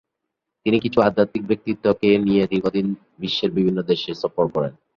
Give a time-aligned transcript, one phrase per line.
[0.65, 2.87] তিনি কিছু আধ্যাত্মিক ব্যক্তিত্বকে নিয়ে দীর্ঘ দিন
[3.19, 4.73] বিশ্বের বিভিন্ন দেশ সফর করেন।